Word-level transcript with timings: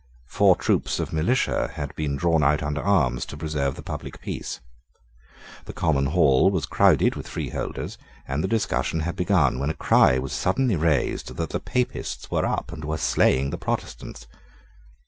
Four 0.25 0.55
troops 0.55 0.97
of 0.99 1.13
militia 1.13 1.73
had 1.75 1.95
been 1.95 2.15
drawn 2.15 2.43
out 2.43 2.63
under 2.63 2.81
arms 2.81 3.23
to 3.27 3.37
preserve 3.37 3.75
the 3.75 3.83
public 3.83 4.19
peace. 4.19 4.59
The 5.65 5.73
Common 5.73 6.07
Hall 6.07 6.49
was 6.49 6.65
crowded 6.65 7.15
with 7.15 7.27
freeholders, 7.27 7.99
and 8.27 8.43
the 8.43 8.47
discussion 8.47 9.01
had 9.01 9.15
begun, 9.15 9.59
when 9.59 9.69
a 9.69 9.75
cry 9.75 10.17
was 10.17 10.33
suddenly 10.33 10.75
raised 10.75 11.35
that 11.35 11.49
the 11.51 11.59
Papists 11.59 12.31
were 12.31 12.47
up, 12.47 12.71
and 12.73 12.83
were 12.83 12.97
slaying 12.97 13.51
the 13.51 13.59
Protestants. 13.59 14.25